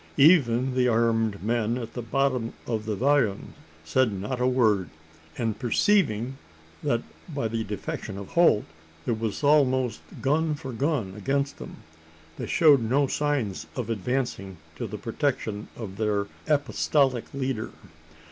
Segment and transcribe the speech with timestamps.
[0.17, 3.53] Even the armed men at the bottom of the vallon
[3.85, 4.89] said not a word;
[5.37, 6.39] and perceiving
[6.81, 8.65] that, by the defection of Holt,
[9.05, 11.83] there was almost gun for gun against them,
[12.39, 17.69] they showed no signs of advancing to the protection of their apostolic leader.